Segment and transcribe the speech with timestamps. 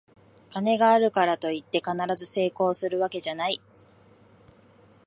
[0.49, 3.61] 金があるからといって必ず成功するわけじゃない